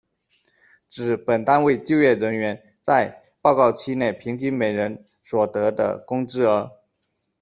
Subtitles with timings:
[0.89, 6.71] 指本单位就业人员在报告期内平均每人所得的工资额。